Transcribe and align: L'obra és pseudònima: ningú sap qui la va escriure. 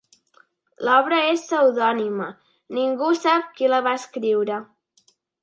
L'obra 0.87 1.19
és 1.33 1.43
pseudònima: 1.49 2.31
ningú 2.79 3.11
sap 3.21 3.53
qui 3.61 3.71
la 3.75 3.83
va 3.91 3.95
escriure. 4.01 4.59